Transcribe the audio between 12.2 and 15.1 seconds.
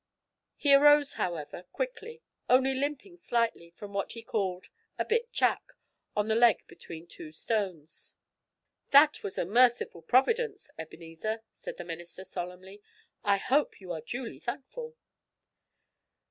solemnly; 'I hope you are duly thankful!'